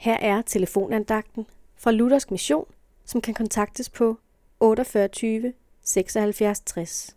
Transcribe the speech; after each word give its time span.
Her 0.00 0.16
er 0.20 0.42
telefonandagten 0.42 1.46
fra 1.76 1.90
Luthersk 1.90 2.30
Mission, 2.30 2.64
som 3.04 3.20
kan 3.20 3.34
kontaktes 3.34 3.90
på 3.90 4.16
48 4.60 5.52
76 5.84 6.60
60. 6.60 7.16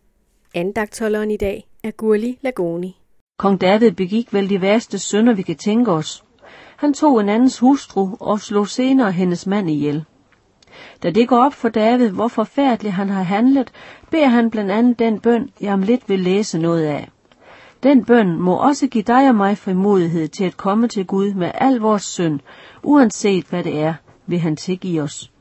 Andagtholderen 0.54 1.32
i 1.32 1.38
dag 1.38 1.68
er 1.84 1.92
Gurli 1.92 2.38
Lagoni. 2.42 3.02
Kong 3.38 3.62
David 3.62 3.92
begik 3.92 4.34
vel 4.34 4.50
de 4.50 4.62
værste 4.62 5.00
synder, 5.00 5.34
vi 5.34 5.42
kan 5.42 5.56
tænke 5.56 5.92
os. 5.92 6.24
Han 6.78 6.94
tog 6.94 7.22
en 7.22 7.30
andens 7.30 7.60
hustru 7.60 8.10
og 8.20 8.40
slog 8.40 8.68
senere 8.68 9.12
hendes 9.12 9.48
mand 9.48 9.70
ihjel. 9.70 10.06
Da 11.04 11.10
det 11.10 11.28
går 11.28 11.46
op 11.46 11.54
for 11.54 11.70
David, 11.70 12.10
hvor 12.10 12.28
forfærdeligt 12.28 12.94
han 12.94 13.10
har 13.10 13.24
handlet, 13.24 13.72
beder 14.12 14.28
han 14.28 14.52
blandt 14.52 14.72
andet 14.72 15.00
den 15.00 15.20
bøn, 15.20 15.50
jeg 15.62 15.74
om 15.74 15.82
lidt 15.82 16.10
vil 16.10 16.20
læse 16.20 16.58
noget 16.60 16.86
af. 16.86 17.10
Den 17.84 18.06
bøn 18.06 18.40
må 18.40 18.56
også 18.56 18.88
give 18.88 19.04
dig 19.04 19.30
og 19.30 19.36
mig 19.36 19.58
frimodighed 19.58 20.28
til 20.28 20.44
at 20.44 20.58
komme 20.58 20.88
til 20.88 21.06
Gud 21.06 21.34
med 21.34 21.52
al 21.54 21.76
vores 21.76 22.04
synd, 22.04 22.40
uanset 22.84 23.46
hvad 23.46 23.64
det 23.64 23.80
er, 23.80 23.94
vil 24.28 24.40
han 24.40 24.56
tilgive 24.56 25.02
os. 25.02 25.32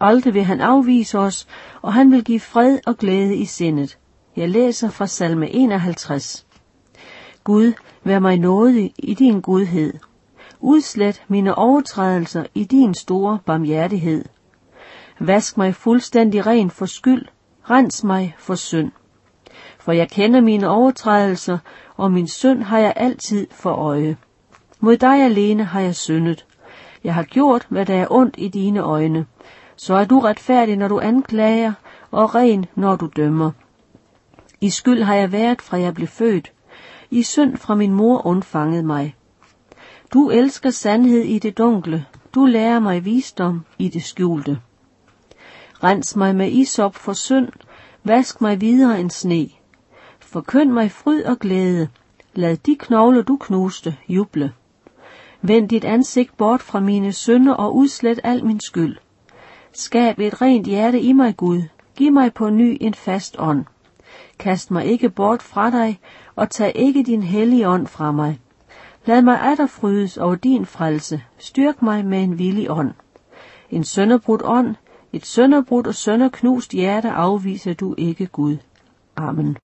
Aldrig 0.00 0.34
vil 0.34 0.44
han 0.44 0.60
afvise 0.60 1.18
os, 1.18 1.46
og 1.82 1.92
han 1.92 2.12
vil 2.12 2.24
give 2.24 2.40
fred 2.40 2.78
og 2.86 2.96
glæde 2.96 3.36
i 3.36 3.44
sindet. 3.44 3.98
Jeg 4.36 4.48
læser 4.48 4.90
fra 4.90 5.06
salme 5.06 5.50
51. 5.50 6.46
Gud, 7.44 7.72
vær 8.04 8.18
mig 8.18 8.38
nådig 8.38 8.94
i 8.98 9.14
din 9.14 9.40
godhed. 9.40 9.94
Udslet 10.60 11.22
mine 11.28 11.54
overtrædelser 11.54 12.44
i 12.54 12.64
din 12.64 12.94
store 12.94 13.38
barmhjertighed. 13.46 14.24
Vask 15.20 15.56
mig 15.56 15.74
fuldstændig 15.74 16.46
ren 16.46 16.70
for 16.70 16.86
skyld, 16.86 17.26
rens 17.70 18.04
mig 18.04 18.34
for 18.38 18.54
synd. 18.54 18.92
For 19.78 19.92
jeg 19.92 20.08
kender 20.08 20.40
mine 20.40 20.68
overtrædelser, 20.68 21.58
og 21.96 22.12
min 22.12 22.28
synd 22.28 22.62
har 22.62 22.78
jeg 22.78 22.92
altid 22.96 23.46
for 23.50 23.70
øje. 23.70 24.16
Mod 24.80 24.96
dig 24.96 25.24
alene 25.24 25.64
har 25.64 25.80
jeg 25.80 25.94
syndet. 25.94 26.46
Jeg 27.04 27.14
har 27.14 27.22
gjort, 27.22 27.66
hvad 27.68 27.86
der 27.86 27.94
er 27.94 28.06
ondt 28.10 28.34
i 28.38 28.48
dine 28.48 28.80
øjne. 28.80 29.26
Så 29.76 29.94
er 29.94 30.04
du 30.04 30.20
retfærdig, 30.20 30.76
når 30.76 30.88
du 30.88 31.00
anklager, 31.00 31.72
og 32.10 32.34
ren, 32.34 32.66
når 32.74 32.96
du 32.96 33.10
dømmer. 33.16 33.50
I 34.60 34.70
skyld 34.70 35.02
har 35.02 35.14
jeg 35.14 35.32
været, 35.32 35.62
fra 35.62 35.78
jeg 35.78 35.94
blev 35.94 36.08
født. 36.08 36.52
I 37.10 37.22
synd 37.22 37.56
fra 37.56 37.74
min 37.74 37.92
mor 37.92 38.26
undfangede 38.26 38.82
mig. 38.82 39.14
Du 40.12 40.30
elsker 40.30 40.70
sandhed 40.70 41.20
i 41.20 41.38
det 41.38 41.58
dunkle. 41.58 42.06
Du 42.34 42.46
lærer 42.46 42.78
mig 42.78 43.04
visdom 43.04 43.64
i 43.78 43.88
det 43.88 44.02
skjulte. 44.02 44.58
Rens 45.84 46.16
mig 46.16 46.36
med 46.36 46.52
isop 46.52 46.94
for 46.94 47.12
synd. 47.12 47.48
Vask 48.04 48.40
mig 48.40 48.60
videre 48.60 49.00
end 49.00 49.10
sne. 49.10 49.48
Forkynd 50.30 50.70
mig 50.70 50.90
fryd 50.90 51.22
og 51.22 51.38
glæde. 51.38 51.88
Lad 52.34 52.56
de 52.56 52.76
knogler, 52.76 53.22
du 53.22 53.36
knuste, 53.36 53.96
juble. 54.08 54.52
Vend 55.42 55.68
dit 55.68 55.84
ansigt 55.84 56.36
bort 56.36 56.62
fra 56.62 56.80
mine 56.80 57.12
synder 57.12 57.54
og 57.54 57.76
udslet 57.76 58.20
al 58.24 58.44
min 58.44 58.60
skyld. 58.60 58.96
Skab 59.72 60.18
et 60.18 60.42
rent 60.42 60.66
hjerte 60.66 61.00
i 61.00 61.12
mig, 61.12 61.36
Gud. 61.36 61.62
Giv 61.96 62.12
mig 62.12 62.34
på 62.34 62.50
ny 62.50 62.76
en 62.80 62.94
fast 62.94 63.36
ånd. 63.38 63.64
Kast 64.38 64.70
mig 64.70 64.84
ikke 64.84 65.10
bort 65.10 65.42
fra 65.42 65.70
dig, 65.70 66.00
og 66.36 66.50
tag 66.50 66.72
ikke 66.74 67.02
din 67.02 67.22
hellige 67.22 67.68
ånd 67.68 67.86
fra 67.86 68.12
mig. 68.12 68.40
Lad 69.06 69.22
mig 69.22 69.40
atter 69.40 69.66
frydes 69.66 70.16
over 70.16 70.34
din 70.34 70.66
frelse. 70.66 71.22
Styrk 71.38 71.82
mig 71.82 72.06
med 72.06 72.22
en 72.22 72.38
villig 72.38 72.70
ånd. 72.70 72.92
En 73.70 73.84
sønderbrudt 73.84 74.42
ånd, 74.44 74.74
et 75.12 75.26
sønderbrudt 75.26 75.86
og 75.86 75.94
sønderknust 75.94 76.72
hjerte 76.72 77.10
afviser 77.10 77.74
du 77.74 77.94
ikke, 77.98 78.26
Gud. 78.26 78.56
Amen. 79.16 79.58